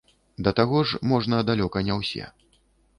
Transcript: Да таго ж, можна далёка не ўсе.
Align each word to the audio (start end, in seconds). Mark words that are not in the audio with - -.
Да 0.47 0.53
таго 0.59 0.79
ж, 0.87 1.01
можна 1.13 1.43
далёка 1.53 1.87
не 1.91 2.01
ўсе. 2.03 2.25